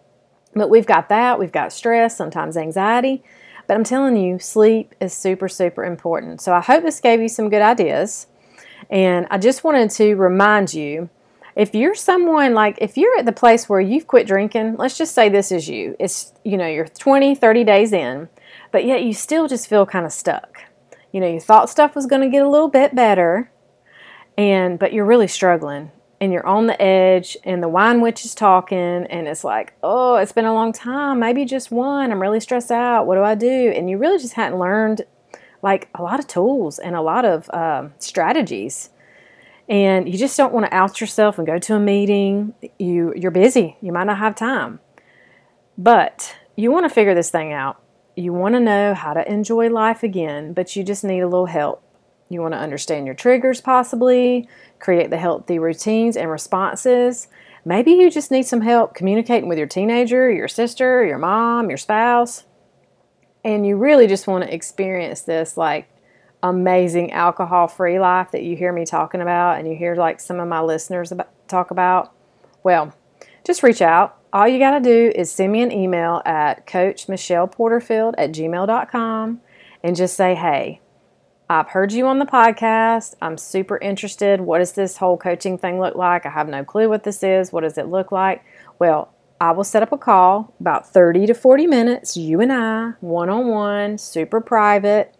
But 0.53 0.69
we've 0.69 0.85
got 0.85 1.09
that, 1.09 1.39
we've 1.39 1.51
got 1.51 1.71
stress, 1.71 2.17
sometimes 2.17 2.57
anxiety. 2.57 3.23
But 3.67 3.77
I'm 3.77 3.83
telling 3.83 4.17
you, 4.17 4.39
sleep 4.39 4.95
is 4.99 5.13
super, 5.13 5.47
super 5.47 5.85
important. 5.85 6.41
So 6.41 6.53
I 6.53 6.59
hope 6.59 6.83
this 6.83 6.99
gave 6.99 7.21
you 7.21 7.29
some 7.29 7.49
good 7.49 7.61
ideas. 7.61 8.25
And 8.89 9.27
I 9.29 9.37
just 9.37 9.63
wanted 9.63 9.91
to 9.91 10.15
remind 10.15 10.73
you 10.73 11.09
if 11.59 11.75
you're 11.75 11.93
someone 11.93 12.53
like 12.53 12.77
if 12.79 12.95
you're 12.95 13.19
at 13.19 13.25
the 13.25 13.33
place 13.33 13.67
where 13.67 13.81
you've 13.81 14.07
quit 14.07 14.25
drinking 14.25 14.77
let's 14.77 14.97
just 14.97 15.13
say 15.13 15.27
this 15.27 15.51
is 15.51 15.67
you 15.67 15.93
it's 15.99 16.31
you 16.45 16.55
know 16.55 16.65
you're 16.65 16.87
20 16.87 17.35
30 17.35 17.63
days 17.65 17.91
in 17.91 18.29
but 18.71 18.85
yet 18.85 19.03
you 19.03 19.13
still 19.13 19.47
just 19.47 19.67
feel 19.67 19.85
kind 19.85 20.05
of 20.05 20.11
stuck. 20.11 20.61
You 21.11 21.19
know 21.19 21.27
you 21.27 21.39
thought 21.39 21.69
stuff 21.69 21.95
was 21.95 22.05
going 22.05 22.21
to 22.21 22.29
get 22.29 22.43
a 22.43 22.49
little 22.49 22.69
bit 22.69 22.95
better 22.95 23.51
and 24.37 24.79
but 24.79 24.93
you're 24.93 25.05
really 25.05 25.27
struggling 25.27 25.91
and 26.21 26.31
you're 26.31 26.45
on 26.45 26.67
the 26.67 26.81
edge 26.81 27.35
and 27.43 27.61
the 27.61 27.67
wine 27.67 27.99
witch 27.99 28.23
is 28.23 28.33
talking 28.33 28.77
and 28.77 29.27
it's 29.27 29.43
like 29.43 29.73
oh 29.83 30.15
it's 30.15 30.31
been 30.31 30.45
a 30.45 30.53
long 30.53 30.71
time 30.71 31.19
maybe 31.19 31.43
just 31.43 31.71
one 31.71 32.11
i'm 32.11 32.21
really 32.21 32.39
stressed 32.39 32.71
out 32.71 33.05
what 33.05 33.15
do 33.15 33.23
i 33.23 33.35
do? 33.35 33.73
And 33.75 33.89
you 33.89 33.97
really 33.97 34.19
just 34.19 34.33
hadn't 34.33 34.59
learned 34.59 35.01
like 35.61 35.89
a 35.95 36.01
lot 36.01 36.19
of 36.19 36.27
tools 36.27 36.79
and 36.79 36.95
a 36.95 37.01
lot 37.01 37.25
of 37.25 37.49
um, 37.49 37.93
strategies 37.99 38.91
and 39.69 40.11
you 40.11 40.17
just 40.17 40.35
don't 40.35 40.51
want 40.51 40.65
to 40.65 40.73
out 40.73 40.99
yourself 40.99 41.37
and 41.37 41.45
go 41.45 41.59
to 41.59 41.75
a 41.75 41.79
meeting. 41.79 42.55
You 42.79 43.13
you're 43.15 43.31
busy. 43.31 43.77
You 43.81 43.93
might 43.93 44.05
not 44.05 44.17
have 44.17 44.35
time. 44.35 44.79
But 45.77 46.35
you 46.55 46.71
want 46.71 46.85
to 46.85 46.93
figure 46.93 47.15
this 47.15 47.29
thing 47.29 47.53
out. 47.53 47.81
You 48.15 48.33
want 48.33 48.55
to 48.55 48.59
know 48.59 48.93
how 48.95 49.13
to 49.13 49.31
enjoy 49.31 49.69
life 49.69 50.03
again, 50.03 50.53
but 50.53 50.75
you 50.75 50.83
just 50.83 51.03
need 51.03 51.21
a 51.21 51.27
little 51.27 51.45
help. 51.45 51.83
You 52.27 52.41
want 52.41 52.53
to 52.53 52.59
understand 52.59 53.05
your 53.05 53.15
triggers 53.15 53.61
possibly, 53.61 54.49
create 54.79 55.09
the 55.09 55.17
healthy 55.17 55.57
routines 55.57 56.17
and 56.17 56.29
responses. 56.29 57.27
Maybe 57.63 57.91
you 57.91 58.09
just 58.09 58.31
need 58.31 58.43
some 58.43 58.61
help 58.61 58.93
communicating 58.93 59.47
with 59.47 59.57
your 59.57 59.67
teenager, 59.67 60.31
your 60.31 60.47
sister, 60.47 61.05
your 61.05 61.17
mom, 61.17 61.69
your 61.69 61.77
spouse. 61.77 62.43
And 63.43 63.65
you 63.65 63.77
really 63.77 64.07
just 64.07 64.27
want 64.27 64.43
to 64.43 64.53
experience 64.53 65.21
this 65.21 65.55
like 65.55 65.89
amazing 66.41 67.11
alcohol 67.11 67.67
free 67.67 67.99
life 67.99 68.31
that 68.31 68.43
you 68.43 68.55
hear 68.55 68.71
me 68.71 68.85
talking 68.85 69.21
about 69.21 69.59
and 69.59 69.67
you 69.67 69.75
hear 69.75 69.95
like 69.95 70.19
some 70.19 70.39
of 70.39 70.47
my 70.47 70.61
listeners 70.61 71.11
about, 71.11 71.29
talk 71.47 71.71
about, 71.71 72.13
well, 72.63 72.93
just 73.43 73.63
reach 73.63 73.81
out. 73.81 74.17
All 74.31 74.47
you 74.47 74.59
got 74.59 74.71
to 74.71 74.79
do 74.79 75.11
is 75.15 75.31
send 75.31 75.51
me 75.51 75.61
an 75.61 75.71
email 75.71 76.21
at 76.25 76.67
coachmichelleporterfield 76.67 78.13
at 78.17 78.31
gmail.com 78.31 79.41
and 79.83 79.95
just 79.95 80.15
say, 80.15 80.35
hey, 80.35 80.81
I've 81.49 81.69
heard 81.69 81.91
you 81.91 82.05
on 82.05 82.19
the 82.19 82.25
podcast. 82.25 83.15
I'm 83.21 83.37
super 83.37 83.79
interested. 83.79 84.41
What 84.41 84.59
does 84.59 84.73
this 84.73 84.97
whole 84.97 85.17
coaching 85.17 85.57
thing 85.57 85.79
look 85.79 85.95
like? 85.95 86.25
I 86.25 86.29
have 86.29 86.47
no 86.47 86.63
clue 86.63 86.87
what 86.89 87.03
this 87.03 87.23
is. 87.23 87.51
What 87.51 87.61
does 87.61 87.77
it 87.77 87.87
look 87.87 88.11
like? 88.11 88.43
Well, 88.77 89.11
I 89.41 89.51
will 89.51 89.63
set 89.63 89.81
up 89.81 89.91
a 89.91 89.97
call 89.97 90.53
about 90.59 90.87
30 90.87 91.25
to 91.27 91.33
40 91.33 91.65
minutes, 91.65 92.15
you 92.15 92.39
and 92.39 92.51
I, 92.51 92.91
one 92.99 93.29
on 93.29 93.47
one, 93.47 93.97
super 93.97 94.41
private 94.41 95.15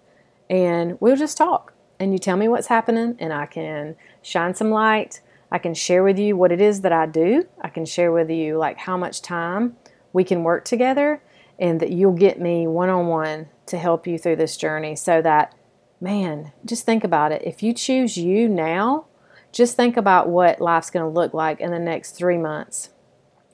and 0.49 0.99
we'll 0.99 1.15
just 1.15 1.37
talk. 1.37 1.73
And 1.99 2.13
you 2.13 2.19
tell 2.19 2.37
me 2.37 2.47
what's 2.47 2.67
happening, 2.67 3.15
and 3.19 3.33
I 3.33 3.45
can 3.45 3.95
shine 4.21 4.55
some 4.55 4.71
light, 4.71 5.21
I 5.51 5.57
can 5.57 5.73
share 5.73 6.03
with 6.03 6.19
you 6.19 6.37
what 6.37 6.51
it 6.51 6.61
is 6.61 6.81
that 6.81 6.93
I 6.93 7.05
do. 7.05 7.47
I 7.61 7.69
can 7.69 7.85
share 7.85 8.11
with 8.11 8.29
you 8.29 8.57
like 8.57 8.77
how 8.77 8.97
much 8.97 9.21
time 9.21 9.77
we 10.13 10.23
can 10.23 10.43
work 10.43 10.65
together 10.65 11.23
and 11.57 11.79
that 11.79 11.91
you'll 11.91 12.13
get 12.13 12.39
me 12.39 12.67
one 12.67 12.89
on 12.89 13.07
one 13.07 13.47
to 13.65 13.77
help 13.77 14.07
you 14.07 14.17
through 14.17 14.37
this 14.37 14.57
journey 14.57 14.95
so 14.95 15.21
that, 15.21 15.55
man, 15.99 16.51
just 16.65 16.85
think 16.85 17.03
about 17.03 17.31
it. 17.31 17.41
If 17.43 17.63
you 17.63 17.73
choose 17.73 18.15
you 18.17 18.47
now, 18.47 19.07
just 19.51 19.75
think 19.75 19.97
about 19.97 20.29
what 20.29 20.61
life's 20.61 20.91
going 20.91 21.05
to 21.05 21.19
look 21.19 21.33
like 21.33 21.59
in 21.59 21.71
the 21.71 21.79
next 21.79 22.11
three 22.11 22.37
months, 22.37 22.89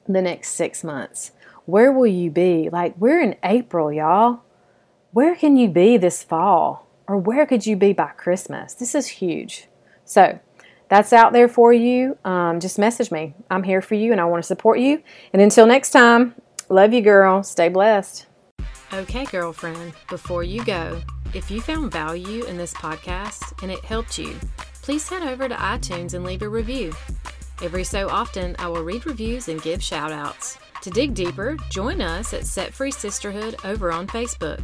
the 0.08 0.22
next 0.22 0.50
six 0.50 0.84
months. 0.84 1.32
Where 1.66 1.92
will 1.92 2.08
you 2.08 2.30
be? 2.30 2.70
Like, 2.70 2.96
we're 2.98 3.22
in 3.22 3.38
April, 3.42 3.92
y'all. 3.92 4.42
Where 5.12 5.36
can 5.36 5.56
you 5.56 5.70
be 5.70 5.98
this 5.98 6.22
fall? 6.22 6.85
Or 7.08 7.18
where 7.18 7.46
could 7.46 7.66
you 7.66 7.76
be 7.76 7.94
by 7.94 8.08
Christmas? 8.08 8.74
This 8.74 8.96
is 8.96 9.08
huge. 9.08 9.68
So, 10.06 10.40
that's 10.88 11.14
out 11.14 11.34
there 11.34 11.48
for 11.48 11.74
you. 11.74 12.18
Um, 12.26 12.60
just 12.60 12.78
message 12.78 13.12
me. 13.12 13.34
I'm 13.50 13.64
here 13.64 13.82
for 13.82 13.96
you 13.96 14.12
and 14.12 14.22
I 14.22 14.26
want 14.26 14.44
to 14.44 14.48
support 14.48 14.80
you. 14.80 15.02
And 15.34 15.42
until 15.42 15.66
next 15.66 15.92
time, 15.92 16.36
love 16.70 16.94
you, 16.94 17.02
girl. 17.02 17.44
Stay 17.44 17.70
blessed. 17.70 18.28
Okay, 18.94 19.26
girlfriend, 19.26 19.94
before 20.10 20.44
you 20.44 20.64
go, 20.64 21.02
if 21.34 21.50
you 21.50 21.60
found 21.60 21.92
value 21.92 22.46
in 22.46 22.56
this 22.56 22.74
podcast 22.74 23.62
and 23.64 23.72
it 23.72 23.84
helped 23.84 24.18
you, 24.18 24.36
please 24.82 25.10
head 25.10 25.24
over 25.24 25.50
to 25.50 25.56
iTunes 25.56 26.14
and 26.14 26.24
leave 26.24 26.44
a 26.44 26.50
review. 26.50 26.94
Every 27.62 27.84
so 27.84 28.10
often, 28.10 28.56
I 28.60 28.68
will 28.68 28.84
read 28.84 29.06
reviews 29.06 29.48
and 29.48 29.62
give 29.62 29.82
shout 29.82 30.12
outs. 30.12 30.58
To 30.82 30.90
dig 30.90 31.14
deeper, 31.14 31.58
join 31.70 32.02
us 32.02 32.34
at 32.34 32.46
Set 32.46 32.74
Free 32.74 32.92
Sisterhood 32.92 33.56
over 33.64 33.92
on 33.92 34.08
Facebook. 34.08 34.64